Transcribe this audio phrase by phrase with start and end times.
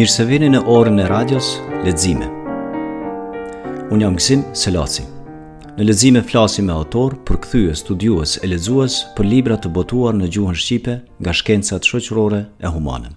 [0.00, 1.48] Mirë se vini në orën e radios
[1.84, 2.24] Lexime.
[3.92, 5.02] Unë jam Gzim Selaci.
[5.76, 10.56] Në Lexime flasim me autor, përkthyes, studiues e ledzues për libra të botuar në gjuhën
[10.62, 13.10] shqipe nga shkencat shoqërore e humane.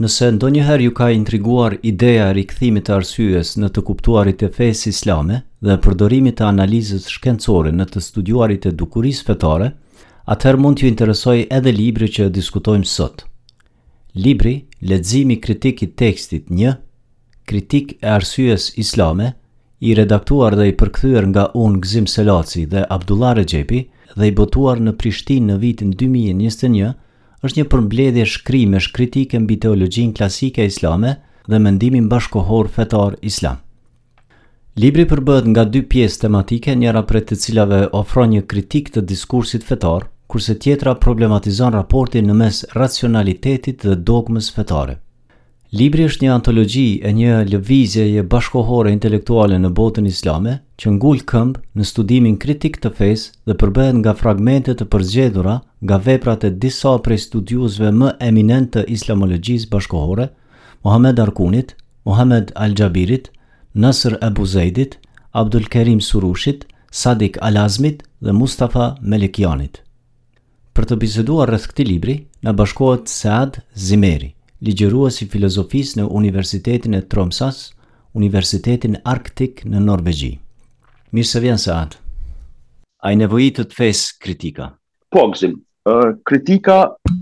[0.00, 4.94] Nëse ndonjëherë ju ka intriguar ideja e rikthimit të arsyes në të kuptuarit e fesë
[4.94, 9.70] islame dhe përdorimit të analizës shkencore në të studiuarit e dukurisë fetare,
[10.36, 13.32] atëherë mund t'ju interesoj edhe libri që diskutojmë sotë.
[14.24, 16.74] Libri ledzimi Kritik i Tekstit 1
[17.44, 19.26] Kritik e Arsyes Islame
[19.84, 23.80] i redaktuar dhe i përkthyer nga Un Gzim Selaci dhe Abdullah Rexhepi
[24.16, 26.94] dhe i botuar në Prishtinë në vitin 2021
[27.44, 31.12] është një përmbledhje shkrimesh kritike mbi teologjinë klasike islame
[31.52, 33.60] dhe mendimin bashkohor fetar islam.
[34.80, 39.60] Libri përbëhet nga dy pjesë tematike, njëra prej të cilave ofron një kritik të diskursit
[39.68, 44.96] fetar, kurse tjetra problematizon raportin në mes racionalitetit dhe dogmës fetare.
[45.76, 51.24] Libri është një antologji e një lëvizje e bashkohore intelektuale në botën islame, që ngullë
[51.30, 56.50] këmbë në studimin kritik të fesë dhe përbëhet nga fragmente të përzgjedhura nga veprat e
[56.62, 60.30] disa prej studiusve më eminent të islamologjisë bashkohore,
[60.84, 61.74] Mohamed Arkunit,
[62.06, 63.32] Mohamed Al-Jabirit,
[63.74, 64.98] Nasr Abu Zaidit,
[65.32, 65.66] Abdul
[66.00, 69.82] Surushit, Sadik Alazmit dhe Mustafa Melikianit.
[70.76, 74.26] Për të biseduar rreth këtij libri, na bashkohet Saad Zimeri,
[74.66, 77.62] ligjërues i filozofisë në Universitetin e Tromsas,
[78.20, 80.34] Universitetin Arktik në Norvegji.
[81.16, 81.94] Mirë se vjen Saad.
[83.00, 84.66] Ai nevojitet të fes kritika.
[85.08, 85.54] Po, Gzim.
[85.88, 86.74] Uh, kritika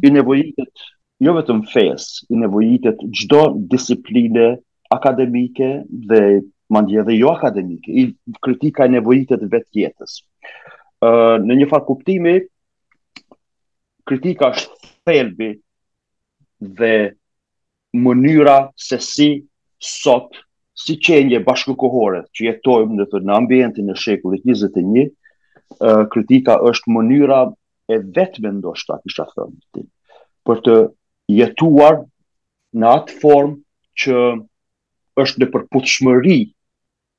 [0.03, 0.85] i nevojitet
[1.23, 4.49] jo vetëm fes, i nevojitet çdo disipline
[4.99, 5.69] akademike
[6.11, 6.21] dhe
[6.75, 7.87] mandje dhe jo akademike.
[8.03, 8.09] I
[8.49, 10.19] kritika i nevojitet vetë jetës.
[11.07, 12.35] Uh, në një farë kuptimi,
[14.09, 15.51] kritika është thelbi
[16.81, 16.95] dhe
[18.07, 18.57] mënyra
[18.87, 19.29] se si
[19.89, 20.39] sot
[20.85, 25.07] si qenje bashkëkohore që jetojmë në të në ambientin e shekullit 21,
[26.15, 27.41] kritika është mënyra
[27.95, 29.85] e vetme ndoshta, kisha të ti,
[30.47, 30.75] për të
[31.39, 31.99] jetuar
[32.81, 33.57] në atë form
[34.03, 34.17] që
[35.23, 36.39] është në përputhshmëri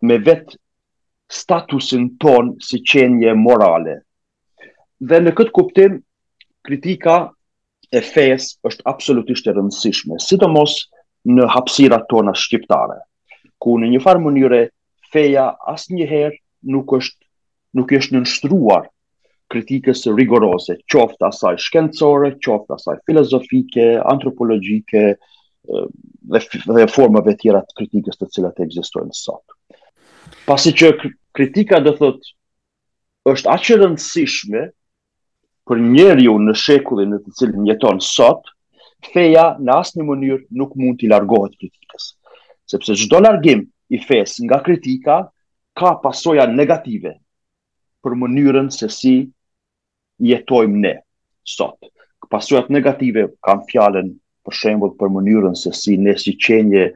[0.10, 0.60] me vetë
[1.40, 4.02] statusin ton si qenje morale.
[5.10, 5.96] Dhe në këtë kuptim
[6.66, 7.18] kritika
[7.94, 10.74] e fes është absolutisht e rëndësishme, sidomos
[11.36, 12.98] në hapësirat tona shqiptare,
[13.62, 14.60] ku në një farë mënyre
[15.14, 16.40] feja asnjëherë
[16.76, 17.22] nuk është
[17.76, 18.86] nuk është nënshtruar
[19.52, 25.90] kritikës rigoroze, qoftë asaj shkencore, qoftë asaj filozofike, antropologjike eh,
[26.32, 29.58] dhe, formëve tjera të kritikës të cilat e egzistojnë sot.
[30.48, 30.94] Pasi që
[31.36, 32.32] kritika dhe thot
[33.36, 34.66] është rëndësishme,
[35.70, 38.52] për njeri në shekullin në të cilin jeton sot,
[39.14, 42.10] feja në asë një mënyrë nuk mund t'i largohet kritikës.
[42.72, 45.18] Sepse gjdo largim i fes nga kritika,
[45.78, 47.14] ka pasoja negative
[48.06, 49.16] për mënyrën se si
[50.30, 50.94] jetojmë ne
[51.54, 51.82] sot.
[52.32, 54.08] Pasojat negative kam fjallën
[54.46, 56.88] për shembol për mënyrën se si ne si qenje,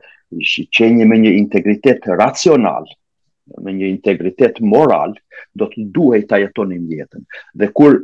[0.52, 2.88] si qenje me një integritet racional,
[3.64, 5.14] me një integritet moral,
[5.58, 5.88] do të
[6.22, 7.22] i ta jetonim jetën.
[7.62, 8.00] Dhe kur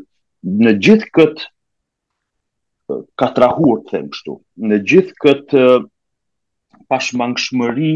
[0.46, 4.34] në gjithë këtë katrahur, të themë kështu,
[4.70, 5.62] në gjithë këtë
[6.94, 7.94] pashmangshmëri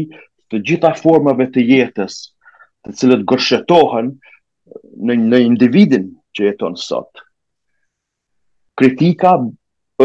[0.50, 2.16] të gjitha formave të jetës,
[2.84, 7.22] të cilët gërshetohen në, në individin që jeton sot.
[8.80, 9.36] Kritika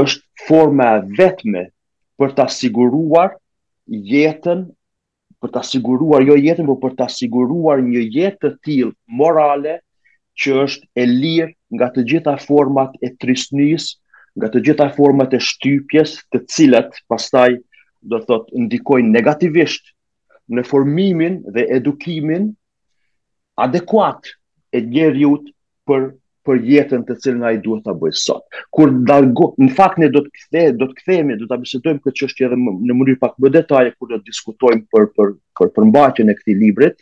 [0.04, 1.66] është forma vetme
[2.20, 3.38] për të asiguruar
[4.14, 4.68] jetën,
[5.42, 9.80] për të asiguruar jo jetën, por për të asiguruar një jetë të tilë morale,
[10.40, 13.86] që është e lirë nga të gjitha format e trisnis,
[14.36, 17.54] nga të gjitha format e shtypjes, të cilat pastaj
[18.06, 19.94] do të thotë ndikojnë negativisht
[20.56, 22.52] në formimin dhe edukimin
[23.66, 24.28] adekuat
[24.76, 25.50] e njerëzit
[25.90, 26.10] për
[26.46, 28.44] për jetën të cilën ai duhet ta bëjë sot.
[28.70, 32.20] Kur dalgo, në fakt ne do të kthe, do të kthehemi, do ta bisedojmë këtë
[32.20, 36.30] çështje edhe në mënyrë pak më detaje, kur do të diskutojmë për për për përmbajtjen
[36.30, 37.00] e këtij librit,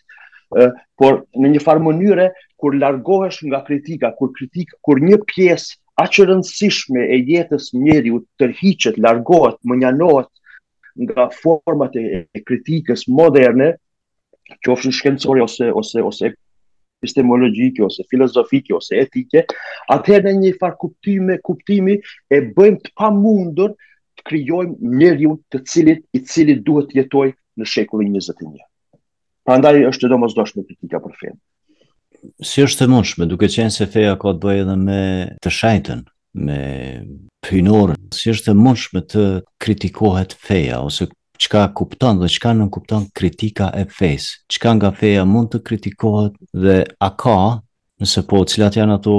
[0.55, 2.29] ë, por në një farë mënyre
[2.63, 8.21] kur largohesh nga kritika, kur kritik, kur një pjesë aq e rëndësishme e jetës njeriu
[8.41, 10.31] tërhiqet, largohet, mënjanohet
[11.05, 13.67] nga format e kritikës moderne,
[14.63, 19.43] qofshin shkencore ose ose ose epistemologjike ose filozofike ose etike,
[19.97, 21.97] atëherë në një far kuptime, kuptimi
[22.31, 27.67] e bëjmë të pamundur të krijojmë njeriu të cilit i cili duhet të jetojë në
[27.75, 28.53] shekullin 21.
[29.43, 31.41] Prandaj është domosdoshmë kritika për fenë
[32.43, 34.99] si është të mundshme, duke qenë se feja ka të bëjë edhe me
[35.43, 36.03] të shajten,
[36.39, 36.59] me
[37.45, 39.25] pëjnorën, si është të mundshme të
[39.63, 41.09] kritikohet feja, ose
[41.43, 46.35] qka kuptan dhe qka nën kuptan kritika e fejs, qka nga feja mund të kritikohet
[46.55, 47.37] dhe a ka,
[48.01, 49.17] nëse po cilat janë ato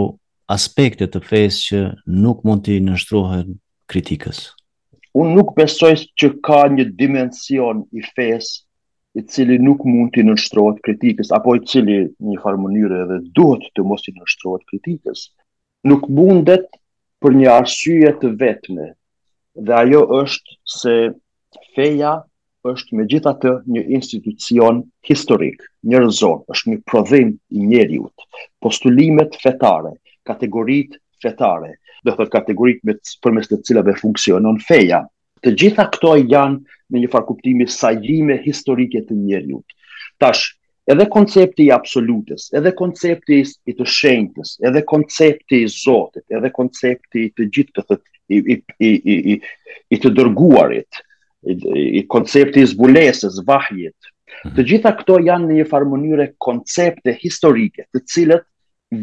[0.52, 1.80] aspektet të fejs që
[2.24, 3.56] nuk mund të i nështrohen
[3.90, 4.50] kritikës.
[5.14, 8.63] Unë nuk besoj që ka një dimension i fejsë,
[9.14, 13.68] i cili nuk mund të nështrojt kritikës, apo i cili një farë mënyrë edhe duhet
[13.76, 15.28] të mos të nështrojt kritikës,
[15.90, 16.64] nuk mundet
[17.22, 18.92] për një arsye të vetme.
[19.66, 20.94] dhe ajo është se
[21.76, 22.12] feja
[22.70, 24.80] është me gjitha të një institucion
[25.10, 28.14] historik, një rëzor, është një prodhim i njeriut,
[28.60, 29.92] postulimet fetare,
[30.26, 31.70] kategorit fetare,
[32.04, 32.82] dhe thërë kategorit
[33.22, 35.04] përmes të cilave funksionon feja,
[35.44, 39.58] Të gjitha këto janë në një farë kuptimi sajime historike të njeriu.
[40.22, 40.54] Tash,
[40.90, 47.26] edhe koncepti i absolutës, edhe koncepti i të shenjtës, edhe koncepti i Zotit, edhe koncepti
[47.28, 48.00] i të gjithë të
[48.34, 48.56] i, i,
[48.86, 49.34] i, i,
[49.92, 51.02] i të dërguarit,
[51.52, 51.58] i,
[52.00, 54.56] i koncepti i zbulesës, vahjit, mhm.
[54.56, 58.48] të gjitha këto janë në një farë mënyre koncepte historike të cilët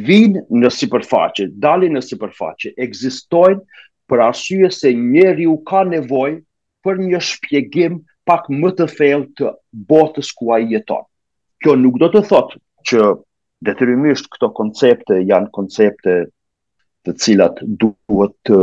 [0.10, 3.64] vinë në sipërfaqe, dalin në sipërfaqe, ekzistojnë
[4.12, 6.34] për arsye se njeri u ka nevoj
[6.84, 9.52] për një shpjegim pak më të thellë të
[9.92, 11.06] botës ku ai jeton.
[11.64, 12.60] Kjo nuk do të thotë
[12.92, 13.06] që
[13.68, 16.18] detyrimisht këto koncepte janë koncepte
[17.08, 18.60] të cilat duhet të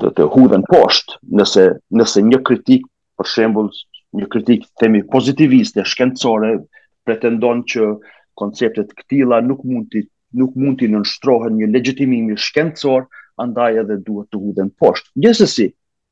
[0.00, 1.66] të, të hudhen poshtë nëse
[2.00, 2.86] nëse një kritik
[3.20, 3.68] për shembull
[4.20, 6.54] një kritik themi pozitiviste shkendësore,
[7.06, 7.84] pretendon që
[8.40, 10.04] konceptet këtila nuk mund të
[10.40, 13.04] nuk mund të nënshtrohen një legjitimimi shkencor,
[13.42, 15.08] andaj edhe duhet të hudhen poshtë.
[15.24, 15.68] Gjithsesi,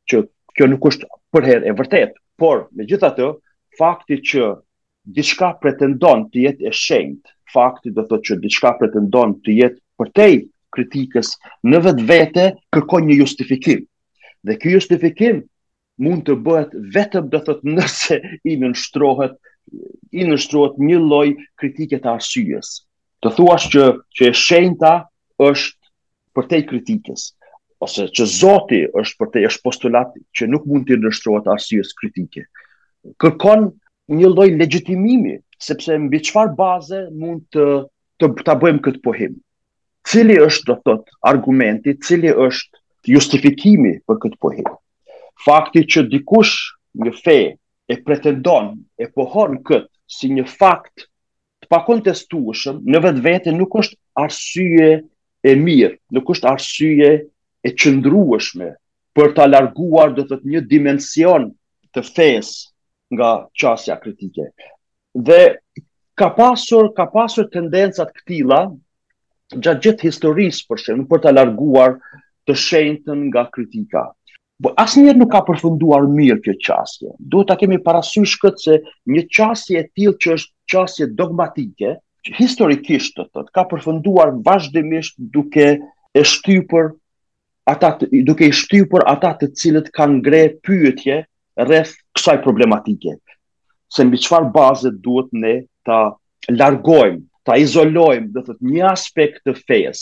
[0.08, 0.22] që
[0.58, 3.28] kjo nuk është për herë e vërtet, por me gjitha të,
[3.78, 4.48] fakti që
[5.18, 10.32] diçka pretendon të jetë e shenjt, fakti do të që diçka pretendon të jetë përtej
[10.76, 11.34] kritikës
[11.70, 13.84] në vetë vete, kërkoj një justifikim.
[14.46, 15.44] Dhe kjo justifikim
[16.04, 18.18] mund të bëhet vetëm do të nëse
[18.52, 19.34] i nështrohet,
[20.16, 21.30] i nënshtrohet një loj
[21.60, 22.76] të arsyes.
[23.22, 23.84] Të thuash që,
[24.16, 24.92] që e shenjta
[25.42, 25.77] është
[26.34, 27.24] për te kritikës,
[27.84, 32.44] ose që Zoti është për te është postulat që nuk mund të ndështrohet arsyes kritike.
[33.22, 33.68] Kërkon
[34.18, 35.36] një lloj legjitimimi,
[35.68, 37.66] sepse mbi çfarë baze mund të
[38.18, 39.34] të ta bëjmë këtë pohim.
[40.10, 44.66] Cili është do thot argumenti, cili është justifikimi për këtë pohim?
[45.46, 46.54] Fakti që dikush
[47.04, 47.36] një fe
[47.86, 51.06] e pretendon, e pohon këtë si një fakt
[51.62, 54.90] të pakontestueshëm, në vetvete nuk është arsye
[55.42, 57.10] e mirë, nuk është arsye
[57.62, 58.68] e qëndrueshme
[59.18, 61.48] për të alarguar do të thotë një dimension
[61.94, 62.50] të fes
[63.14, 63.30] nga
[63.60, 64.48] qasja kritike.
[65.14, 65.40] Dhe
[66.18, 68.60] ka pasur, ka pasur tendencat këtila
[69.64, 71.94] gjatë gjithë historisë për shenë për të alarguar
[72.48, 74.02] të shenëtën nga kritika.
[74.60, 77.12] Bo, po asnjëherë nuk ka përfunduar mirë kjo qasje.
[77.30, 78.78] Duhet të kemi parasysh këtë se
[79.14, 81.92] një qasje e tilë që është qasje dogmatike,
[82.36, 85.66] historikisht të thot, ka përfunduar vazhdimisht duke
[86.12, 86.92] e shtypur
[87.68, 91.18] ata të, duke i shtypur ata të cilët kanë ngre pyetje
[91.60, 93.16] rreth kësaj problematike.
[93.92, 95.54] Se mbi çfarë baze duhet ne
[95.86, 96.00] ta
[96.52, 100.00] largojmë, ta izolojmë, do thot, një aspekt të fes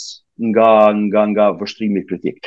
[0.51, 2.37] nga nga nga vështrimi kritik.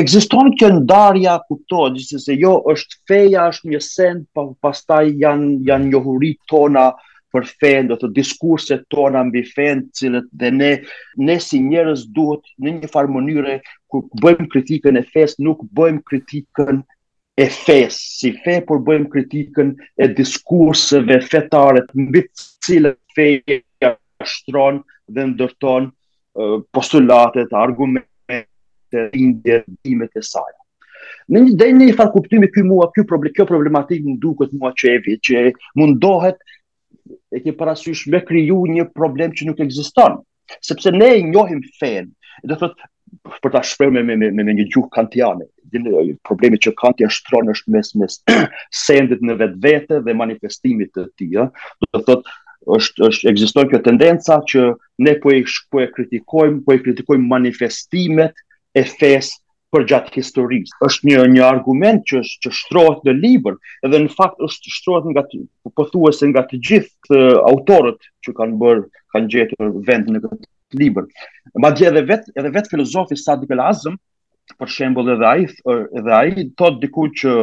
[0.00, 4.24] Ekziston kjo ndarja kuptohet gjithsesi jo është feja është një send,
[4.64, 6.86] pastaj janë janë njohuritë tona
[7.32, 10.70] për fen, do të diskurset tona mbi fen, cilët dhe ne
[11.28, 13.56] ne si njerëz duhet në një farë mënyrë
[13.92, 16.80] kur bëjmë kritikën e fes, nuk bëjmë kritikën
[17.44, 23.92] e fes, si fe por bëjmë kritikën e diskurseve fetare të mbi të cilët feja
[24.34, 24.80] shtron
[25.14, 30.48] dhe ndërton uh, postulatet, argumentet e ndërtimet e saj.
[31.28, 33.04] Në një dhe një farë kuptimi, kjo
[33.52, 35.44] problematikë në duket mua që evi, që
[35.76, 36.40] mundohet
[37.36, 40.18] e ke parasysh me kriju një problem që nuk ekziston,
[40.70, 42.10] sepse ne e njohim fen.
[42.50, 42.82] Do thot
[43.44, 47.12] për ta shprehur me, me me me një gjuhë kantiane, dhe problemi që Kanti e
[47.18, 48.18] shtron është mes mes
[48.84, 51.46] sendit në vetvete dhe manifestimit të tij, ja?
[51.80, 52.28] do të thot
[52.78, 54.66] është është ekziston kjo tendenca që
[55.06, 58.44] ne po e po e kritikojmë, po e kritikojmë manifestimet
[58.76, 59.38] e fesë
[59.74, 60.76] për gjatë historisë.
[60.86, 63.56] Është një një argument që është që shtrohet në libër
[63.92, 65.42] dhe në fakt është shtrohet nga të
[65.80, 67.20] pothuajse nga të gjithë të
[67.50, 68.84] autorët që kanë bërë
[69.16, 71.08] kanë gjetur vend në këtë libër.
[71.64, 73.96] Madje edhe vet edhe vet filozofi Sadik El Azm
[74.58, 75.46] për shembull edhe ai
[76.00, 77.34] edhe ai thot diku që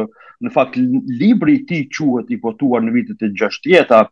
[0.44, 0.76] në fakt
[1.22, 4.04] libri i tij quhet i votuar në vitet e 60-ta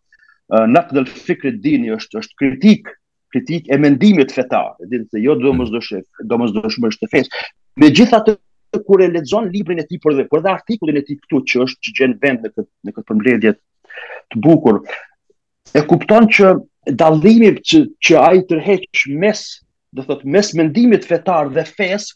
[0.71, 2.91] Nakd al Fikr Dini është është kritik
[3.35, 7.47] kritik e mendimit fetar, edhe se jo domosdoshmërisht domosdoshmërisht të fesë,
[7.81, 8.35] Me gjitha të
[8.87, 11.63] kur e lexon librin e tij për dhe për dhe artikullin e tij këtu që
[11.65, 13.53] është që gjen vend në këtë përmledjet përmbledhje
[14.35, 14.79] të bukur
[15.79, 16.51] e kupton që
[17.03, 18.87] dallimi që a ai tërheq
[19.25, 19.43] mes
[19.95, 22.07] do thot mes mendimit fetar dhe fes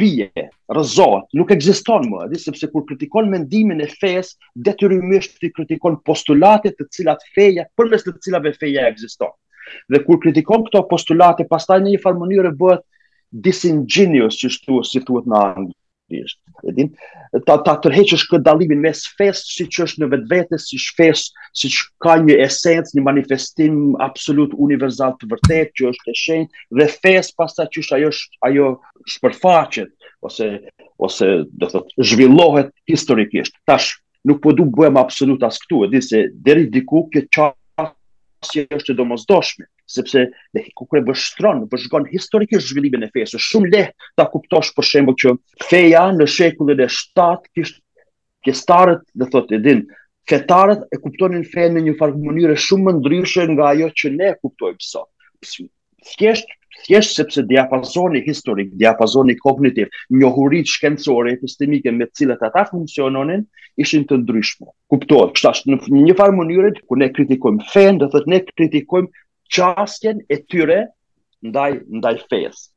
[0.00, 0.26] bie
[0.74, 4.32] rëzot, nuk ekziston më dhe sepse kur kritikon mendimin e fes
[4.68, 9.34] detyrimisht të kritikon postulatet të cilat feja përmes të cilave feja ekziston
[9.94, 12.86] dhe kur kritikon këto postulate pastaj në një farë mënyrë bëhet
[13.44, 16.38] disingenuous që shtu është si thuhet në anglisht.
[16.70, 21.70] E ta ta tërheqësh këtë dallimin mes fesë siç është në vetvete, si fesë, si
[22.04, 27.36] ka një esencë, një manifestim absolut universal të vërtetë që është e shenjtë dhe fesë
[27.40, 28.10] pasta që është ajo
[28.48, 28.68] ajo
[29.16, 29.90] shpërfaqet
[30.30, 30.50] ose
[31.06, 33.58] ose do thotë zhvillohet historikisht.
[33.68, 38.64] Tash nuk po du bëjmë absolut as këtu, e di se deri diku këtë qasje
[38.78, 44.10] është e domozdoshme, sepse ne kur e vështron, vështron historikisht zhvillimin e fesë, shumë lehtë
[44.20, 45.34] ta kuptosh për shembo që
[45.68, 49.84] feja në shekullin e 7 kishte dhe do thotë edin,
[50.30, 54.32] fetarët e kuptonin fejën në një farë mënyre shumë më ndryshe nga ajo që ne
[54.42, 55.10] kuptojmë sot.
[56.06, 56.50] Thjesht
[56.86, 63.42] thjesht sepse diapazoni historik, diapazoni kognitiv, njohuritë shkencore, epistemike me të cilat ata funksiononin,
[63.82, 68.32] ishin të ndryshëm, Kuptohet, kështu në një farë mënyrë kur ne kritikojmë fen, do thotë
[68.34, 69.10] ne kritikojmë
[69.54, 70.80] qasjen e tyre
[71.48, 72.70] ndaj ndaj fes.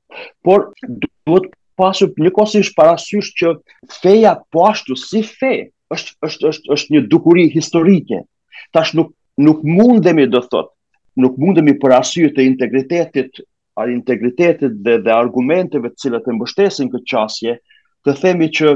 [0.45, 1.49] Por duhet
[1.79, 3.53] pasu një kosish parasysh që
[4.01, 5.51] feja po ashtu si fe
[5.95, 8.21] është është është është një dukuri historike.
[8.75, 10.73] Tash nuk nuk mundemi do thot,
[11.15, 13.39] nuk mundemi për arsye të integritetit,
[13.79, 17.53] ar integritetit dhe dhe argumenteve të cilat e mbështesin këtë qasje,
[18.05, 18.75] të themi që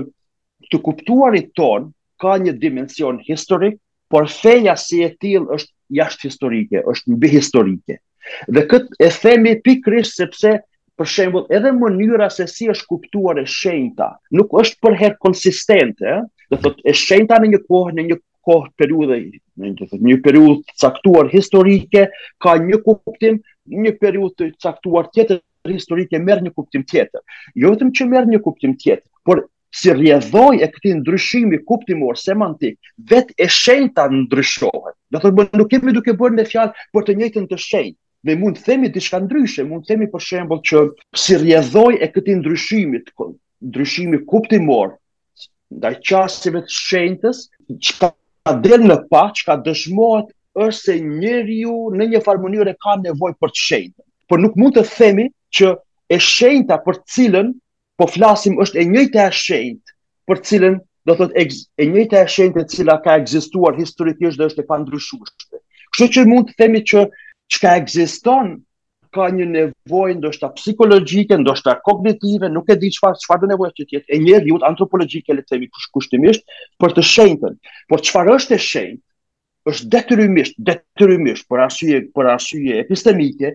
[0.71, 1.91] të kuptuarit ton
[2.23, 3.75] ka një dimension historik,
[4.13, 7.95] por feja si e tilë është jashtë historike, është mbi historike.
[8.55, 10.51] Dhe këtë e themi pikrisht sepse
[10.99, 16.13] për shembull edhe mënyra se si është kuptuar e shenjta nuk është përherë konsistente,
[16.51, 20.19] do thotë e shenjta në një kohë në një kohë periudhe, në një, thot, një
[20.27, 22.05] periudhë caktuar historike
[22.45, 23.41] ka një kuptim,
[23.73, 25.41] një periudhë të caktuar tjetër
[25.73, 27.25] historike merr një kuptim tjetër.
[27.65, 32.77] Jo vetëm që merr një kuptim tjetër, por si rjedhoj e këti ndryshimi kuptimor, semantik,
[33.09, 34.93] vet e shenjë ta ndryshohet.
[35.09, 38.55] Dhe thërë, nuk kemi duke bërë në fjalë për të njëtën të shenjë, Ne mund
[38.55, 40.81] të themi diçka ndryshe, mund të themi për shembull që
[41.19, 43.01] si rjedhoj e këtij ndryshimi,
[43.67, 44.93] ndryshimi kuptimor
[45.75, 47.41] ndaj qasjeve të shenjtës,
[47.83, 48.13] çka
[48.63, 53.63] del në pa, çka dëshmohet është se njeriu në një farmonire ka nevojë për të
[53.67, 54.05] shenjtën.
[54.31, 55.27] Por nuk mund të themi
[55.59, 55.75] që
[56.15, 57.51] e shenjta për cilën
[57.99, 59.93] po flasim është e njëjta e shenjtë
[60.29, 64.63] për cilën do thotë e njëjta e shenjtë e cila ka ekzistuar historikisht dhe është
[64.63, 65.59] e pandryshueshme.
[65.93, 67.03] Kështu që mund të themi që
[67.53, 68.53] çka ekziston
[69.13, 73.83] ka një nevojë ndoshta psikologjike, ndoshta kognitive, nuk e di çfarë çfarë do nevojë që
[73.85, 76.47] të jetë e njeriu antropologjike le të themi kushtimisht
[76.81, 77.59] për të shenjtën.
[77.91, 79.03] Por çfarë është e shenjtë?
[79.69, 83.53] është detyrimisht, detyrimisht për arsye për arsye epistemike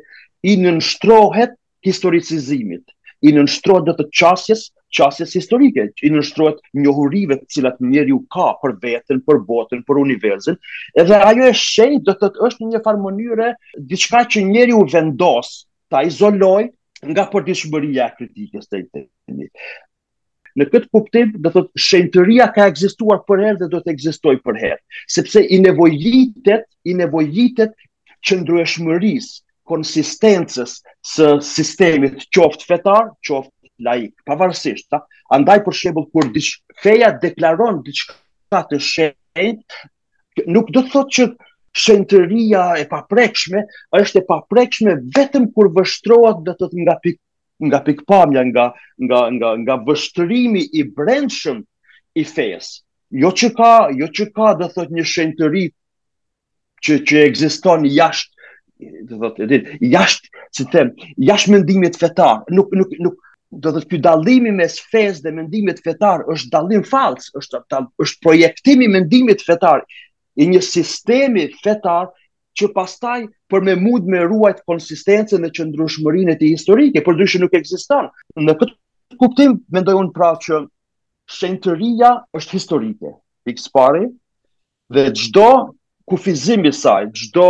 [0.49, 1.53] i nënshtrohet
[1.85, 2.87] historicizimit
[3.27, 4.61] i nënshtrohet do të çasjes,
[4.99, 10.59] çasjes historike, i nënshtrohet njohurive të cilat njeriu ka për veten, për botën, për universin,
[11.03, 13.51] edhe ajo e shenjë do të të është në një farë mënyrë
[13.95, 15.51] diçka që njeriu vendos
[15.95, 16.69] ta izoloj
[17.13, 19.07] nga përditshmëria e kritikës së tij.
[20.59, 24.57] Në këtë kuptim, do thotë shenjtëria ka ekzistuar për herë dhe do të ekzistojë për
[24.63, 24.79] herë,
[25.17, 27.77] sepse i nevojitet, i nevojitet
[28.27, 29.37] qëndrueshmërisë
[29.69, 30.73] konsistencës
[31.13, 35.03] së sistemit qoftë fetar, qoftë laik, pavarësisht, ta.
[35.37, 38.17] Andaj për shembull kur diç feja deklaron diçka
[38.73, 39.79] të shenjtë,
[40.57, 41.29] nuk do të thotë që
[41.85, 43.63] shenjtëria e paprekshme
[43.99, 47.19] është e paprekshme vetëm kur vështrohet do të thotë nga pik,
[47.69, 48.65] nga pikpamja, nga
[49.07, 51.61] nga nga nga vështrimi i brendshëm
[52.17, 52.81] i fesë.
[53.21, 55.67] Jo që ka, jo që ka do të thotë një shenjtëri
[56.87, 58.38] që që ekziston jashtë
[58.79, 59.59] do të thotë edhe
[59.93, 60.93] jashtë si them
[61.31, 63.17] jashtë mendimit fetar nuk nuk nuk
[63.53, 67.79] do të thotë ky dallimi mes fesë dhe mendimit fetar është dallim fals është ta,
[68.05, 69.83] është projektimi mendimit fetar
[70.45, 72.11] i një sistemi fetar
[72.59, 73.21] që pastaj
[73.51, 78.11] për me mund me ruajt konsistencën dhe qëndrushmërinë e tij historike por dyshë nuk ekziston
[78.45, 80.63] në këtë kuptim mendoj unë pra që
[81.39, 83.13] shenjtëria është historike
[83.47, 84.07] pikë pari
[84.97, 85.49] dhe çdo
[86.09, 87.49] kufizim i saj çdo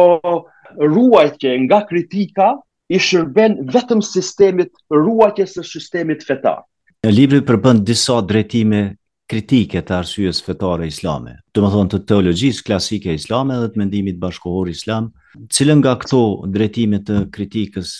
[0.76, 2.50] ruajtje nga kritika
[2.88, 6.62] i shërben vetëm sistemit ruajtje së sistemit fetar.
[7.06, 8.80] Në libri përbënd disa drejtime
[9.28, 14.18] kritike të arsyës fetare islame, të më thonë të teologjisë klasike islame dhe të mendimit
[14.22, 15.10] bashkohor islam,
[15.52, 16.22] cilën nga këto
[16.54, 17.92] drejtime të kritikës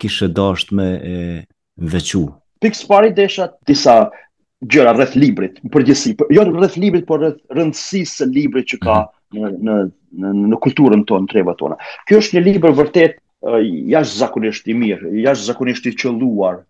[0.00, 1.16] kishe dasht me e
[1.96, 2.24] vequ?
[2.62, 3.96] Pikës pari desha disa
[4.62, 9.00] gjëra rreth librit, përgjësi, për, jo rreth librit, por rreth rëndësisë së librit që ka
[9.34, 9.56] mhm.
[9.66, 9.76] në në
[10.20, 11.78] në, në kulturën tonë, në treba tonë.
[12.08, 13.18] Kjo është një libër vërtet
[13.92, 16.60] jashtë zakonisht i mirë, jashtë zakonisht i qëlluar,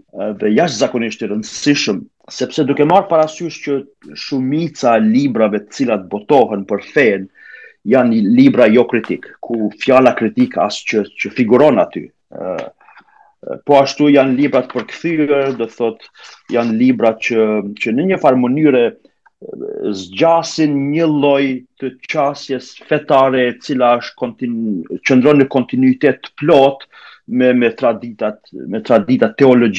[0.40, 1.98] dhe jashtë zakonisht i rëndësishëm,
[2.32, 3.74] sepse duke marë parasysh që
[4.16, 7.28] shumica librave cilat botohen për fejnë,
[7.92, 12.06] janë libra jo kritik, ku fjala kritik asë që, që figuron aty.
[13.66, 16.06] Po ashtu janë librat për këthyre, dhe thot
[16.54, 17.46] janë librat që,
[17.82, 18.84] që në një farë mënyre
[19.94, 21.46] zgjasin një loj
[21.80, 24.30] të qasjes fetare cila është
[25.08, 26.86] qëndronë në kontinuitet të plot
[27.40, 28.52] me traditat
[28.88, 29.70] tradita të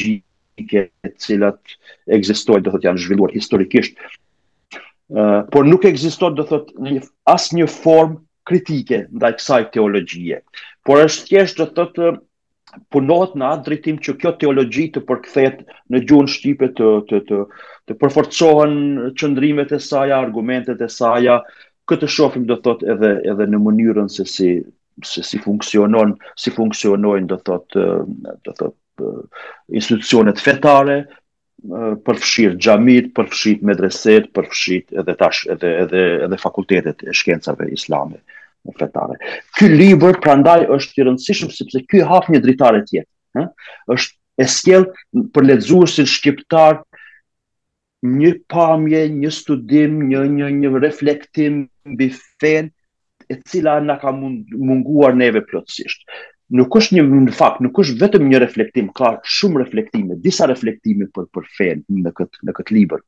[1.26, 1.76] cilat
[2.14, 6.70] ekzistojnë dhe thotë janë zhvilluar historikisht uh, por nuk ekziston dhe thot
[7.34, 10.42] as një form kritike nda i kësaj teologjie.
[10.86, 11.96] por është thjesht dhe thot
[12.92, 17.26] punohet në atë dritim që kjo teologji të përkthet në gjunë Shqipe të të të
[17.28, 17.40] të të
[17.90, 18.76] të përforcohen
[19.20, 21.40] qëndrimet e saja, argumentet e saja,
[21.90, 24.52] këtë shofim do të thot edhe edhe në mënyrën se si
[25.04, 27.86] se si funksionon, si funksionojnë do thotë
[28.46, 29.06] do thot
[29.74, 31.00] institucionet fetare,
[32.06, 38.22] përfshirë xhamit, përfshirë medreset, përfshirë edhe tash edhe edhe edhe fakultetet e shkencave islame
[38.80, 39.18] fetare.
[39.58, 43.48] Ky libër prandaj është i rëndësishëm sepse ky hap një dritare tjetër, ëh?
[43.98, 44.86] Është e sjell
[45.36, 46.80] për lexuesin shqiptar
[48.04, 52.10] një pamje, një studim, një, një, një reflektim mbi
[52.42, 52.70] fen
[53.32, 56.04] e cila na ka munguar neve plotësisht.
[56.54, 61.08] Nuk është një në fakt, nuk është vetëm një reflektim, ka shumë reflektime, disa reflektime
[61.16, 63.02] për për fen në këtë në këtë libër.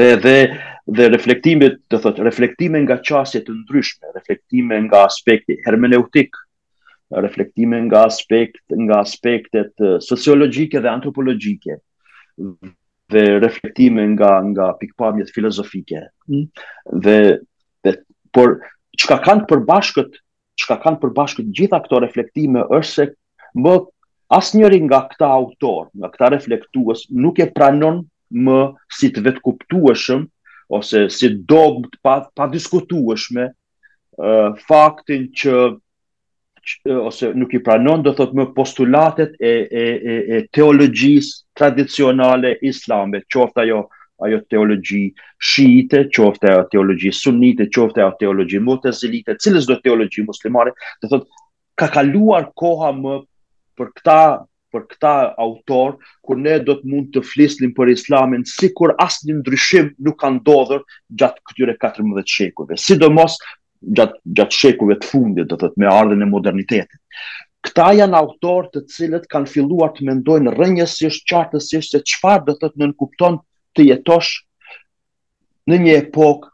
[0.00, 0.34] Dhe dhe
[0.98, 6.34] dhe reflektime, do thot, reflektime nga çështje të ndryshme, reflektime nga aspekti hermeneutik,
[7.22, 11.76] reflektime nga aspekt nga aspektet eh, sociologjike dhe antropologjike
[13.12, 15.98] dhe reflektime nga nga pikpamjet filozofike.
[16.28, 16.46] Mm.
[17.04, 17.18] Dhe,
[17.84, 17.92] dhe
[18.34, 18.48] por
[19.00, 20.18] çka kanë përbashkët,
[20.62, 23.06] çka kanë përbashkët gjitha këto reflektime është se
[23.64, 23.74] më
[24.38, 28.04] asnjëri nga këta autor, nga këta reflektues nuk e pranon
[28.46, 28.58] më
[28.96, 30.26] si të vetkuptueshëm
[30.78, 35.54] ose si dogmë pa, pa diskutueshme ë uh, faktin që
[36.82, 39.52] ose nuk i pranon do thot më postulatet e
[39.82, 43.80] e e e teologjisë tradicionale islame, qoftë ajo
[44.26, 45.00] ajo teologji
[45.50, 51.26] shiite, qoftë ajo teologji sunite, qoftë ajo teologji mutezilite, cilës do teologji muslimane, do thot
[51.80, 53.20] ka kaluar koha më
[53.80, 54.20] për këta
[54.70, 59.88] për këta autor kur ne do të mund të flisnim për islamin sikur asnjë ndryshim
[60.06, 60.84] nuk ka ndodhur
[61.22, 62.76] gjatë këtyre 14 shekujve.
[62.78, 63.34] Sidomos
[63.80, 67.00] gjatë gjatë shekujve të fundit, do të thotë me ardhen e modernitetit.
[67.64, 72.62] Këta janë autorë të cilët kanë filluar të mendojnë rrënjësisht qartësisht se çfarë do të
[72.64, 73.38] thotë nën kupton
[73.76, 74.32] të jetosh
[75.70, 76.48] në një epokë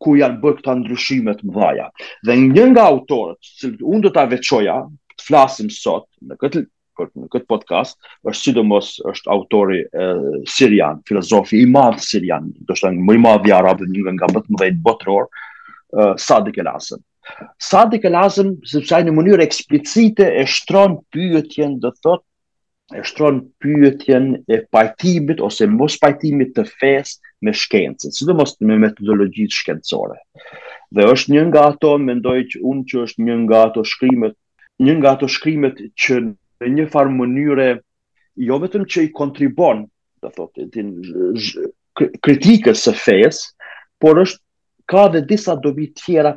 [0.00, 1.88] ku janë bërë këta ndryshime të mëdha.
[2.26, 4.78] Dhe një nga autorët, se unë do ta veçoja,
[5.18, 6.66] të flasim sot në këtë
[7.00, 7.94] në këtë podcast
[8.28, 10.08] është sidomos është autori e,
[10.44, 14.28] sirian, filozofi i madh sirian, do të thënë më i madh i arabëve, një nga
[14.34, 15.24] më të botëror,
[16.16, 16.98] Sadik El Asem.
[17.58, 22.26] Sadik El Asem, sepse ai në mënyrë eksplicite e shtron pyetjen, do thotë
[23.00, 29.54] e shtron pyetjen e pajtimit ose mos pajtimit të fesë me shkencën, sidomos me metodologjit
[29.54, 30.16] shkencore.
[30.96, 34.34] Dhe është një nga ato, mendoj që unë që është një nga ato shkrimet,
[34.82, 37.68] një nga ato shkrimet që në një farë mënyre,
[38.48, 39.84] jo vetëm që i kontribon,
[40.24, 41.66] dhe thotë,
[42.26, 43.70] kritikës së fesë,
[44.02, 44.40] por është
[44.90, 46.32] ka dhe disa dobi tjera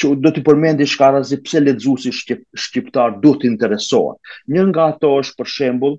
[0.00, 2.12] që do t'i përmendi shkara zi pse ledzusi
[2.56, 4.16] shqiptar do t'i interesohet.
[4.52, 5.98] Njën nga ato është për shembul,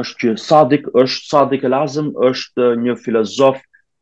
[0.00, 3.60] është që Sadik, është Sadik lazëm, është një filozof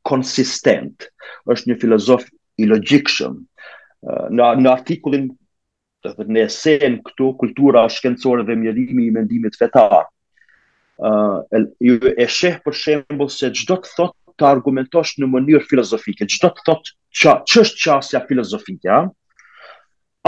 [0.08, 1.10] konsistent,
[1.52, 2.24] është një filozof
[2.64, 3.36] i logikshëm.
[4.32, 5.28] Në, në artikullin,
[6.04, 10.06] të dhe në esen këtu, kultura shkencore dhe mjerimi i mendimit fetar,
[11.52, 11.60] e,
[12.24, 16.24] e shëhë për shembul se gjdo të thotë të argumentosh në mënyrë filozofike.
[16.42, 18.96] do të thotë që është qasja filozofike,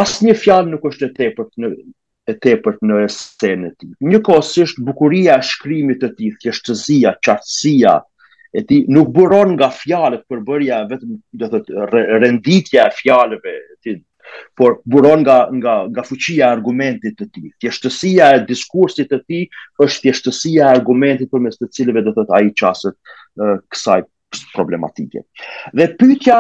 [0.02, 1.68] asë një fjalë nuk është e tepërt në
[2.30, 3.86] e tepërt në esenë e ti.
[4.10, 7.94] Një kosë është bukuria e shkrimit të ti, kështëzia, qartësia,
[8.58, 13.92] e ti nuk buron nga fjalët, përbërja vetëm rënditja e renditja e ti
[14.56, 17.48] por buron nga nga nga fuqia e argumentit të tij.
[17.62, 19.42] Thjeshtësia e diskursit të tij
[19.84, 22.96] është thjeshtësia e argumentit përmes të cilëve do të thotë ai çaset
[23.72, 24.02] kësaj
[24.56, 25.24] problematike.
[25.76, 26.38] Dhe pyetja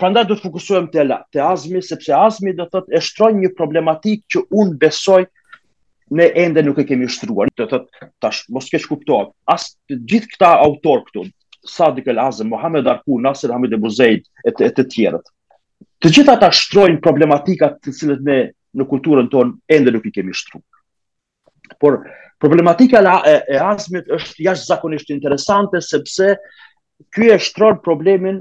[0.00, 1.02] Prandaj do të fokusohem te
[1.36, 5.20] te Azmi sepse Azmi do thotë e shtron një problematikë që un besoj
[6.18, 7.50] ne ende nuk e kemi shtruar.
[7.60, 9.28] Do thotë tash mos keq kuptohet.
[9.44, 11.26] As të gjithë këta autor këtu,
[11.74, 15.28] Sadik el Azm, Muhammed Arku, Nasir Hamid e Buzeid e et të tjerët.
[16.02, 18.36] Të gjitha ta shtrojnë problematikat të cilët ne
[18.80, 21.76] në kulturën tonë ende nuk i kemi shtruar.
[21.78, 21.98] Por
[22.42, 26.32] problematika e, e azmit është jashtë zakonisht interesante sepse
[27.14, 28.40] ky e shtron problemin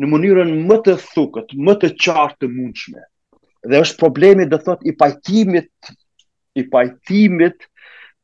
[0.00, 3.04] në mënyrën më të thukët, më të qartë të mundshme.
[3.68, 5.92] Dhe është problemi do thot i pajtimit
[6.56, 7.68] i pajtimit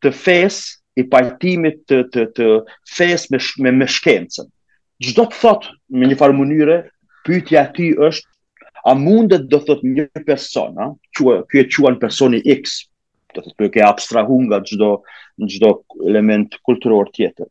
[0.02, 2.48] të fesë, i pajtimit të të të
[2.96, 4.48] fesë me sh, me, me shkencën.
[5.04, 5.68] Çdo të thot
[5.98, 6.80] në një farë mënyre
[7.26, 8.30] pyetja ti është
[8.90, 12.82] a mundet do thot një person, ë që ky e quan personi X,
[13.35, 14.96] do thot po ke abstrahu nga çdo
[15.48, 15.70] çdo
[16.08, 17.46] element kulturor tjetër.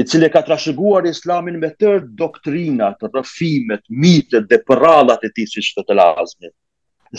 [0.00, 5.68] i cili ka trashëguar Islamin me tërë doktrinat, rrëfimet, mitet dhe përradhat e tij siç
[5.76, 6.48] të, të lazmi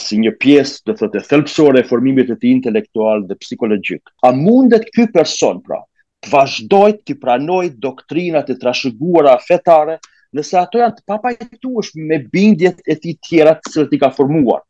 [0.06, 4.02] si një pjesë do thotë thelpsore e formimit të tij intelektual dhe psikologjik.
[4.26, 5.78] A mundet ky person pra
[6.26, 10.00] të vazhdojë të pranojt doktrinat e trashëguara fetare
[10.38, 14.66] nëse ato janë të papajtueshme me bindjet e ti tjera të cilat i ka formuar.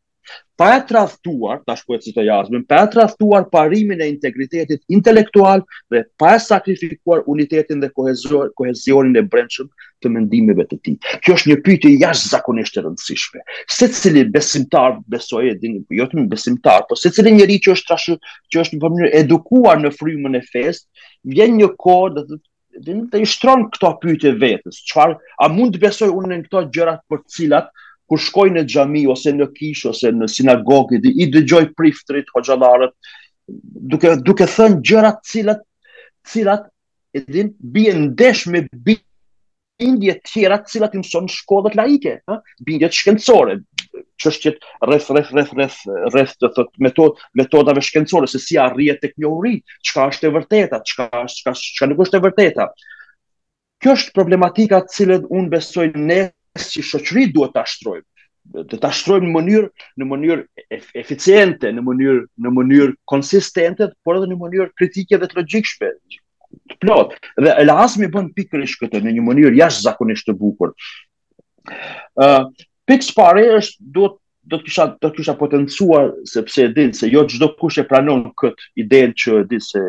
[0.59, 5.63] Pa e tradhtuar, tash po e të jashtë, pa e tradhtuar parimin e integritetit intelektual
[5.89, 7.89] dhe pa e sakrifikuar unitetin dhe
[8.57, 9.71] kohezionin e brendshëm
[10.03, 10.93] të mendimeve të ti.
[11.25, 13.41] Kjo është një pyetje jashtëzakonisht e rëndësishme.
[13.79, 18.19] Secili besimtar, besoj e dini, jo vetëm besimtar, por secili njerëz që është trashë,
[18.53, 20.85] që është në mënyrë edukuar në frymën e fest,
[21.33, 22.41] vjen një kohë do të
[22.85, 24.79] din të shtron këto pyetje vetes.
[24.89, 27.69] Çfarë a mund të besoj unë në këto gjëra për të cilat
[28.09, 32.95] kur shkoj në xhami ose në kish ose në sinagogë dhe i dëgjoj priftrit hoxhallarët
[33.91, 35.61] duke duke thënë gjëra të cilat
[36.31, 36.65] cilat
[37.17, 42.35] e din bie ndesh me bindje të tjera të cilat i mëson shkollat laike, ha?
[42.67, 43.55] bindje të shkencore,
[44.23, 45.79] çështjet rreth rreth rreth rreth
[46.13, 49.55] rreth të thot metod metodave shkencore se si arrihet tek njohuri,
[49.87, 52.69] çka është e vërteta, çka është çka çka nuk është e vërteta.
[53.79, 56.19] Kjo është problematika të cilën un besoj ne
[56.59, 58.07] si shoqëri duhet ta shtrojmë
[58.69, 59.67] të ta shtrojmë në mënyrë
[60.01, 65.37] në mënyrë eficiente, në mënyrë në mënyrë konsistente, por edhe në mënyrë kritike dhe të
[65.39, 65.91] logjikshme.
[66.81, 67.13] Plot.
[67.45, 70.71] Dhe Elazmi bën pikërisht këtë në një mënyrë jashtëzakonisht të bukur.
[71.69, 72.47] Ë, uh,
[72.89, 74.15] Pikë së është duhet
[74.49, 77.83] do të kisha do të kisha potencuar sepse e din se jo çdo kush e
[77.89, 79.81] pranon kët idenë që di se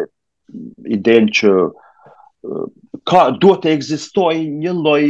[0.97, 1.53] idenë që
[3.13, 5.01] ka duhet të ekzistojë një lloj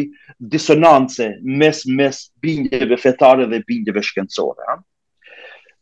[0.55, 1.27] disonance
[1.63, 4.77] mes mes bindjeve fetare dhe bindjeve shkencore, ha.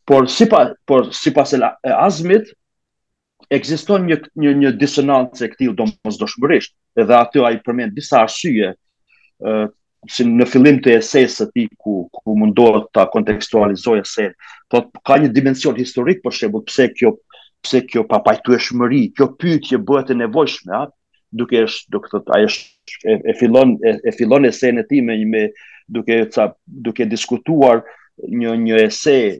[0.09, 2.49] Por sipas por sipas Azmit
[3.57, 8.73] ekziston një një një disonancë këtill domosdoshmërisht, edhe aty ai përmend disa arsye
[10.07, 14.29] si në fillim të esesë të ti ku ku mundohet ta kontekstualizohet se
[14.71, 17.15] thot ka një dimension historik për shembull pse kjo
[17.59, 20.85] pse kjo papajtueshmëri, kjo pyetje bëhet e nevojshme, a?
[21.35, 24.85] duke është, do të thotë, ai është e, e fillon e, e fillon esejën e
[24.89, 25.43] tij me me
[25.91, 26.45] duke ca
[26.87, 27.83] duke diskutuar
[28.39, 29.35] një një esej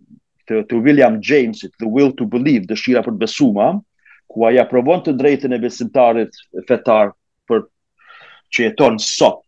[0.52, 3.80] të, të William James, The Will to Believe, Dëshira për të
[4.30, 6.30] ku ai aprovon të drejtën e besimtarit
[6.69, 7.13] fetar
[7.50, 7.63] për
[8.54, 9.41] që jeton sot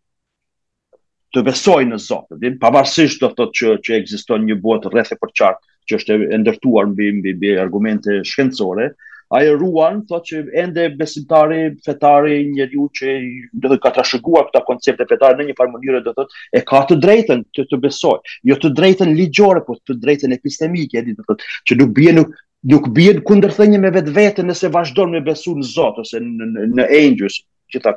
[1.33, 5.31] të besoj në Zotë, din, pavarësisht do thotë që që ekziston një botë rrethe për
[5.39, 8.89] qartë që është e ndërtuar mbi mbi mbi argumente shkencore,
[9.37, 13.15] ai ruan thotë që ende besimtari, fetari, njeriu që
[13.53, 16.63] dhe do të katrashguar këtë koncept e fetar në një farë mënyrë do thotë e
[16.73, 18.17] ka të drejtën të të besoj,
[18.51, 22.35] jo të drejtën ligjore po të drejtën epistemike, edit të thotë, që nuk bie nuk
[22.71, 27.39] nuk bied kundër me njëmë nëse vazhdon me besu në Zot ose në në angels
[27.73, 27.95] që ta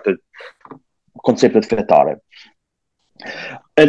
[1.25, 2.15] konceptet fetare.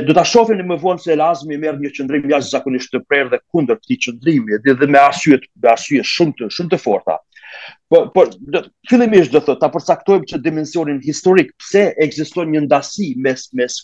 [0.08, 3.80] Do ta shohim më vonë se Elazmi merr një qendrim jashtëzakonisht të prerë dhe kundër
[3.82, 7.16] këtij qendrimi, dhe, dhe me arsye me shumë të shumë të forta.
[7.94, 8.28] Por, po,
[8.92, 13.82] fillimisht do thotë ta përcaktojmë që dimensionin historik pse ekziston një ndasi mes mes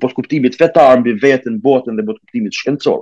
[0.00, 3.00] bot kuptimit fetar mbi veten, botën dhe bot kuptimit shkencor.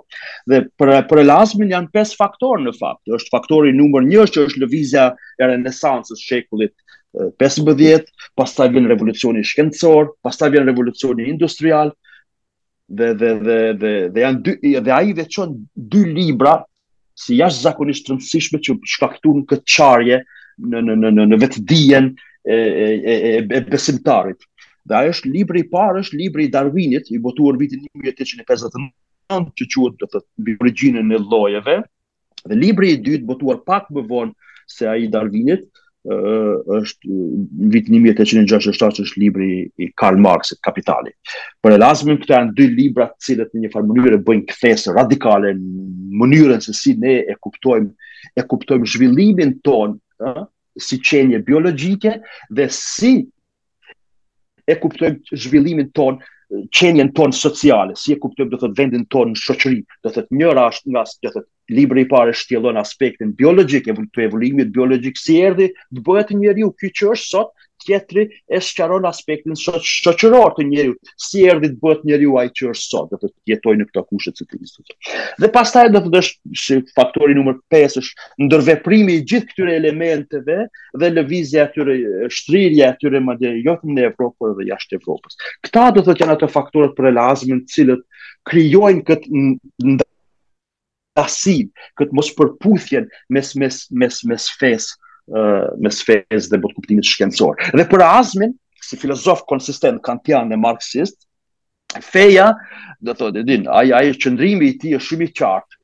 [0.51, 3.13] Dhe për për elazmin janë pesë faktorë në fakt.
[3.19, 5.07] Është faktori numër 1 që është lëvizja
[5.41, 6.75] e renesancës shekullit
[7.41, 11.93] 15, pastaj vjen revolucioni shkencor, pastaj vjen revolucioni industrial
[12.91, 16.57] dhe dhe dhe dhe, dhe janë dy dhe ai veçon dy libra
[17.17, 20.21] si jashtëzakonisht të rëndësishme që shkaktun këtë qarje
[20.73, 22.07] në në në në në
[22.45, 24.43] e, e e e besimtarit.
[24.87, 29.69] Dhe ajo është libri i parë, është libri i Darwinit, i botuar vitin 1859, që
[29.75, 31.79] quhet do të thotë mbi origjinën e llojeve.
[32.51, 35.65] Dhe libri i dytë botuar pak më vonë se ai i Darwinit,
[36.05, 36.37] ë
[36.83, 37.19] është
[37.73, 39.47] vitin 1867, është libri
[39.81, 41.15] i Karl Marxit, Kapitali.
[41.65, 45.55] Por elazmi këta janë dy libra të cilët në një farë mënyrë bëjnë kthesë radikale
[45.63, 45.89] në
[46.25, 47.89] mënyrën se si ne e kuptojmë,
[48.37, 49.97] e kuptojmë zhvillimin tonë,
[50.29, 50.41] ë
[50.89, 52.11] si qenje biologike
[52.51, 53.15] dhe si
[54.69, 56.19] e kuptojmë zhvillimin ton,
[56.79, 60.65] qenjen ton sociale, si e kuptojmë do thotë vendin ton në shoqëri, do thotë njëra
[60.75, 66.03] është nga do thotë libri i parë shtjellon aspektin biologjik, evolutivimit biologjik si erdhi të
[66.09, 70.93] bëhet njeriu ky që është sot, tjetri e shkaron aspektin shqoqëror të njeri,
[71.27, 74.47] si erdhit bëhet njeriu ai që është sot, do të jetojë në këto kushte të
[74.53, 74.95] Kristit.
[75.45, 76.33] Dhe pastaj do të thosh
[76.65, 80.59] se faktori numër 5 është ndërveprimi i gjithë këtyre elementeve
[81.03, 81.99] dhe lëvizja e atyre
[82.39, 85.39] shtrirja e atyre madje jo vetëm në Evropë, dhe jashtë Evropës.
[85.69, 88.05] Këta do të thotë janë ato faktorët për elazmin, të cilët
[88.51, 89.31] krijojnë këtë
[89.95, 90.11] ndërveprimi,
[92.01, 93.05] këtë mos përputhjen
[93.37, 97.57] mes mes mes mes fesë mes fezë dhe botkuptimit shkencor.
[97.75, 98.53] Dhe për azmin,
[98.85, 101.17] si filozof konsistent kantian dhe marxist,
[102.05, 102.51] feja,
[103.01, 105.81] dhe të dhe din, aj, e qëndrimi i ti është shumë i qartë,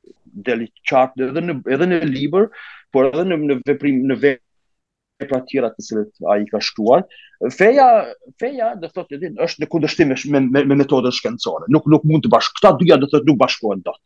[0.47, 2.49] deli qartë edhe në, edhe në liber,
[2.93, 7.05] por edhe në, në veprim, në vepra tjera të cilët a i ka shtuar,
[7.55, 7.87] feja,
[8.43, 12.27] feja, dhe të dhe din, është në kundështime me, me, metodën shkencore, nuk, nuk mund
[12.27, 13.97] të bashkë, këta dyja dhe të nuk bashkohen dhe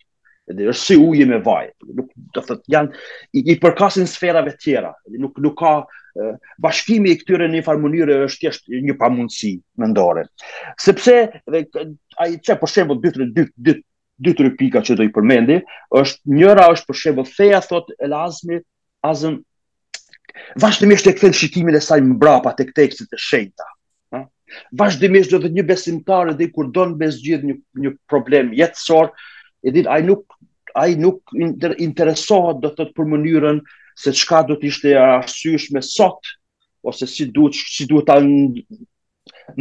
[0.53, 1.69] edhe është si uji me vaj.
[1.91, 2.99] Nuk do të thotë janë
[3.37, 4.91] i, i përkasin sferave të tjera.
[5.19, 5.73] nuk nuk ka
[6.61, 10.27] bashkimi i këtyre në farë mënyrë është thjesht një pamundësi mendore.
[10.79, 11.15] Sepse
[11.51, 11.65] dhe
[12.23, 13.73] ai çe për shembull dy dy dy
[14.25, 15.57] dy tre pika që do i përmendi,
[15.91, 18.61] është njëra është për shembull theja thotë Elazmi
[19.03, 19.41] azm
[20.63, 23.67] vazhdimisht tek thënë shikimin e saj mbrapa tek tekstet e shenjta.
[24.79, 29.09] Vazhdimisht do të një besimtar edhe kur don të zgjidh një një problem jetësor,
[29.65, 30.23] e dit ai nuk
[30.73, 33.59] ai nuk inter, interesohet do të thotë për mënyrën
[34.01, 36.23] se çka do të ishte e arsyeshme sot
[36.91, 38.15] ose si duhet si duhet ta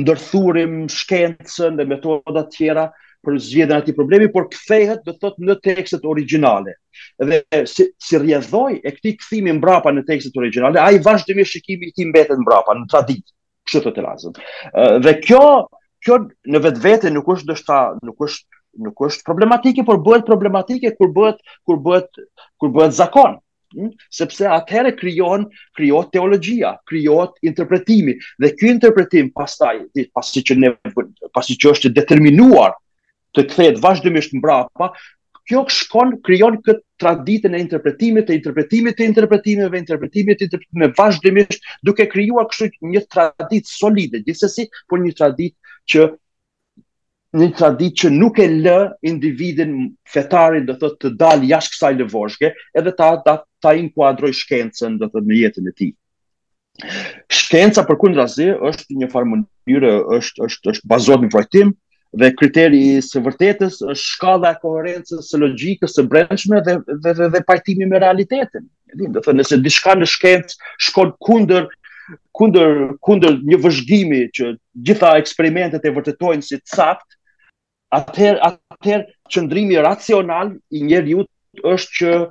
[0.00, 2.86] ndërthurim shkencën dhe metoda të tjera
[3.24, 6.72] për zgjedhjen e atij problemi, por kthehet do të thotë në tekstet origjinale.
[7.30, 7.38] Dhe
[7.70, 12.06] si si rrjedhoi e këtij kthimi mbrapa në tekstet origjinale, ai vazhdimisht shikimi i tij
[12.10, 13.24] mbetet mbrapa në tradit,
[13.70, 14.32] kështu të razën.
[15.06, 15.42] Dhe kjo
[16.04, 16.16] kjo
[16.52, 18.44] në vetvete nuk është dështa, nuk është
[18.82, 22.20] nuk është problematike, por bëhet problematike kur bëhet kur bëhet
[22.60, 23.38] kur bëhet zakon.
[23.74, 23.88] Hmm?
[24.06, 29.80] sepse atëherë krijon krijohet teologjia, krijohet interpretimi dhe ky interpretim pastaj
[30.14, 30.70] pasi që ne
[31.34, 32.76] pasi që është determinuar
[33.34, 34.92] të kthehet vazhdimisht mbrapa,
[35.50, 41.58] kjo shkon krijon këtë traditën e interpretimit, e interpretimit të interpretimeve, interpretimit të interpretimeve vazhdimisht
[41.82, 46.06] duke krijuar kështu një traditë solide, gjithsesi, por një traditë që
[47.35, 48.77] një tradit që nuk e lë
[49.11, 49.73] individin
[50.07, 55.23] fetarin dhe të, të dal jashtë kësaj lëvoshke edhe ta, ta, inkuadroj shkencën dhe të
[55.27, 55.88] në jetën e ti.
[57.31, 61.73] Shkenca për kundë razi është një farë mundyre, është, është, është bazot në vrojtim
[62.20, 66.77] dhe kriteri së vërtetës është shkalla e koherencës së logjikës së brendshme dhe,
[67.18, 68.68] dhe pajtimi me realitetin.
[68.94, 71.66] Edhim, do të nëse diçka në shkencë shkon kundër
[72.37, 74.51] kundër kundër një vëzhgimi që
[74.88, 77.11] gjitha eksperimentet e vërtetojnë si të saktë,
[77.98, 81.24] atëherë atëherë qëndrimi racional i njeriu
[81.64, 82.22] është që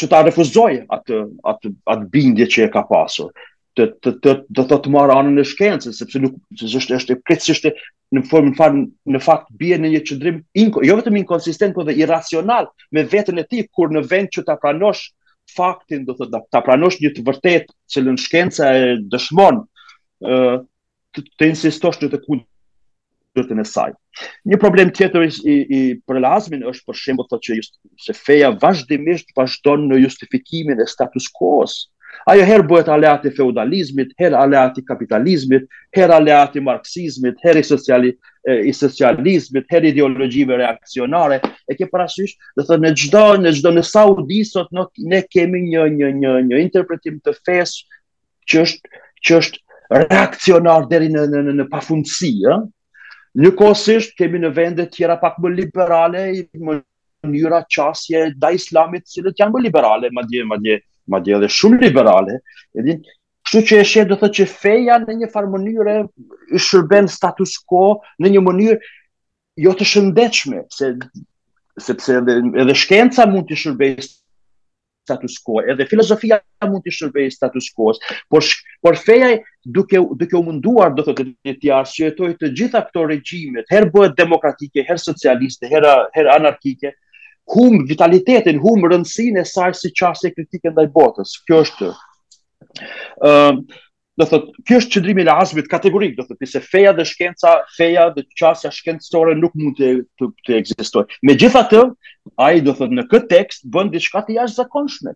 [0.00, 1.18] që ta refuzojë atë
[1.50, 3.30] atë atë bindje që e ka pasur
[3.78, 7.74] të të të do të, të marrë anën e shkencës sepse nuk është është e
[8.14, 8.80] në formë në fakt
[9.16, 13.38] në fakt bie në një qëndrim inko, jo vetëm inkonsistent por dhe irracional me veten
[13.42, 15.06] e tij kur në vend që ta pranosh
[15.54, 20.60] faktin do të ta pranosh një të vërtetë që lën shkenca e dëshmon ë
[21.14, 22.50] të, të insistosh në të kundërt
[23.36, 23.92] dytën e saj.
[24.50, 29.32] Një problem tjetër i, i, prelazmin është për shembull thotë që just, se feja vazhdimisht
[29.40, 31.90] vazhdon në justifikimin e status quo-së.
[32.30, 35.64] Ajo herë bëhet aleati feudalizmit, herë aleati kapitalizmit,
[35.98, 38.12] herë aleati marksizmit, herë i, sociali,
[38.70, 43.84] i socializmit, herë ideologjive reakcionare, e ke parasysh, dhe thë në gjdo, në gjdo në
[43.88, 47.98] Saudi, sot në, ne kemi një, një, një, një interpretim të fesë
[48.52, 52.32] që është, që është reakcionar deri në, në, në, në pafundësi,
[53.42, 56.20] Në kosisht kemi në vendet tjera pak më liberale,
[56.68, 56.76] më
[57.32, 60.76] njëra qasje da islamit që janë më liberale, ma dje, ma dje,
[61.14, 62.36] ma dje dhe shumë liberale.
[62.76, 65.96] Kështu që e shetë të thë që feja në një farë mënyre,
[66.58, 67.82] i shërben status quo
[68.22, 68.78] në një mënyrë
[69.66, 70.62] jo të shëndechme,
[71.90, 74.12] sepse edhe shkenca mund të shërbejtë
[75.04, 76.40] status quo, edhe filozofia
[76.70, 77.92] mund të shërbejë status quo,
[78.32, 78.46] por
[78.86, 79.32] por feja
[79.76, 83.90] duke duke u munduar do të thotë të të jetoj të gjitha këto regjime, herë
[83.94, 86.94] bëhet demokratike, herë socialiste, herë herë anarkike,
[87.54, 91.36] hum vitalitetin, hum rëndësinë e saj si çështje kritike ndaj botës.
[91.44, 91.96] Kjo është ëh
[93.28, 93.64] uh,
[94.20, 98.04] do thot, kjo është qëndrimi i Lahasmit kategorik, do thot, pse feja dhe shkenca, feja
[98.16, 99.88] dhe qasja shkencore nuk mund të
[100.20, 101.18] të, të ekzistojë.
[101.30, 101.80] Megjithatë,
[102.46, 105.14] ai do thot në këtë tekst bën diçka të jashtëzakonshme.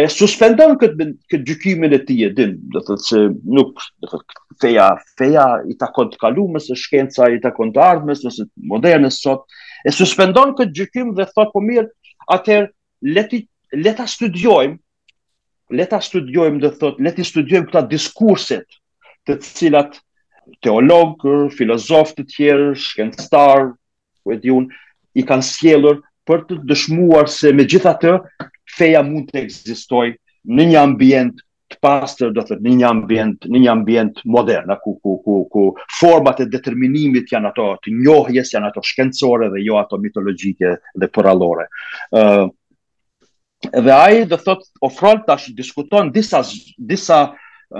[0.00, 3.24] E suspendon këtë këtë gjykimin e tij, din, do thot se
[3.56, 4.86] nuk, do thot, feja,
[5.20, 9.44] feja i takon të kaluamës, shkenca i takon të ardhmes ose modernës sot.
[9.84, 11.88] E suspendon këtë gjykim dhe thot po mirë,
[12.36, 12.70] atëherë
[13.16, 13.42] leti
[13.82, 14.78] le ta studiojmë
[15.70, 18.66] le ta studiojmë dhe thot, le ti studiojmë këta diskurset
[19.28, 19.98] të cilat
[20.66, 23.64] teologë, filozofë të tjerë, shkencëtar,
[24.24, 24.66] ku e diun,
[25.18, 28.16] i kanë sjellur për të dëshmuar se me gjitha të,
[28.76, 31.38] feja mund të egzistoj në një ambient
[31.70, 35.34] të pastër, do të thotë, në një ambient, në një ambient modern, ku ku ku
[35.54, 35.64] ku
[36.00, 41.10] format e determinimit janë ato të njohjes, janë ato shkencore dhe jo ato mitologjike dhe
[41.14, 41.68] porallore.
[42.18, 42.48] ë uh,
[43.68, 46.40] Dhe ai do thot ofron tash diskuton disa
[46.78, 47.20] disa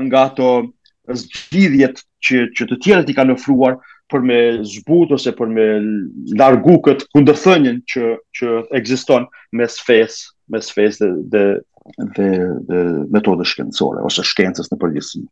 [0.06, 0.48] nga ato
[1.20, 3.78] zgjidhjet që që të tjerët i kanë ofruar
[4.12, 4.38] për me
[4.74, 5.64] zbut ose për me
[6.42, 8.04] largu këtë kundërthënjën që
[8.38, 8.48] që
[8.80, 9.24] ekziston
[9.60, 10.20] mes fesë,
[10.54, 11.44] mes fesë dhe
[12.16, 12.28] dhe,
[12.68, 12.80] dhe
[13.16, 15.24] metodës shkencore ose shkencës në përgjithësi.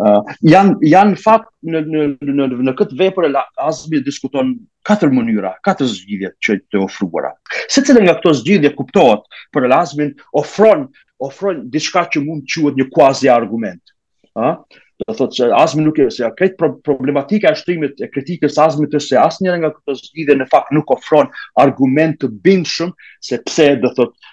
[0.00, 2.04] Uh, janë janë fat në në
[2.40, 4.54] në në këtë vepër la azmi diskuton
[4.88, 7.34] katër mënyra, katër zgjidhje që të ofruara.
[7.74, 10.86] Secila nga këto zgjidhje kuptohet për lazmin ofron
[11.28, 13.92] ofron diçka që mund quhet një kuazi argument.
[14.40, 14.54] Ëh?
[14.56, 18.88] Uh, do thotë se azmi nuk e se këtë problematika e shtrimit e kritikës azmi
[18.92, 21.28] të se asnjëra nga këto zgjidhje në fakt nuk ofron
[21.62, 22.90] argument të bindshëm
[23.24, 24.29] se pse do thotë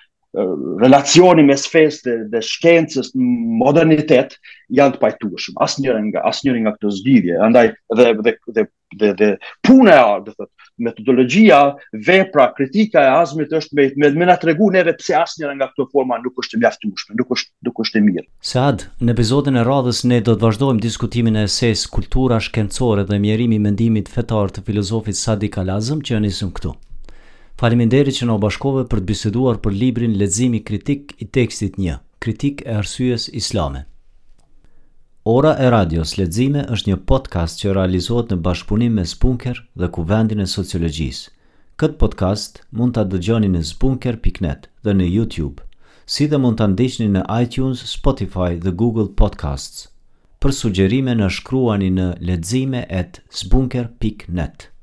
[0.83, 3.27] relacioni mes fesë dhe, dhe shkencës në
[3.61, 4.35] modernitet
[4.77, 5.57] janë të pajtueshëm.
[5.65, 8.65] Asnjëra nga nga këto zgjidhje, andaj dhe dhe dhe
[8.97, 9.29] dhe, dhe
[9.67, 10.45] puna e art, do
[10.87, 11.59] metodologjia,
[12.07, 15.89] vepra, kritika e azmit është me me, me na tregu neve pse asnjëra nga këto
[15.91, 18.25] forma nuk është e mjaftueshme, nuk është nuk është e mirë.
[18.53, 23.19] Sad, në epizodin e radhës ne do të vazhdojmë diskutimin e esës kultura shkencore dhe
[23.25, 26.75] mjerimi mendimit fetar të filozofit Sadi Kalazëm që isëm këtu.
[27.57, 32.59] Faleminderit që na bashkove për të biseduar për librin Leximi Kritik i Tekstit 1, Kritik
[32.67, 33.81] e Arsyes Islame.
[35.31, 40.39] Ora e Radios Leximi është një podcast që realizohet në bashkëpunim me Spunker dhe Kuvendin
[40.45, 41.29] e Sociologjisë.
[41.81, 45.61] Kët podcast mund ta dëgjoni në spunker.net dhe në YouTube,
[46.05, 49.89] si dhe mund ta ndiqni në iTunes, Spotify dhe Google Podcasts.
[50.41, 54.73] Për sugjerime na shkruani në leximeet@spunker.net.